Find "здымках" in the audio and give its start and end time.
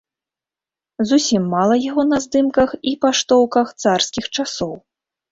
2.25-2.73